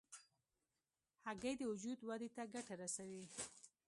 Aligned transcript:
هګۍ 1.25 1.53
د 1.57 1.61
وجود 1.71 1.99
ودې 2.09 2.29
ته 2.35 2.43
ګټه 2.53 2.73
رسوي. 2.81 3.25